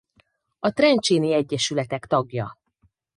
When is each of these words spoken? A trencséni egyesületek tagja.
A 0.59 0.71
trencséni 0.71 1.33
egyesületek 1.33 2.05
tagja. 2.05 2.57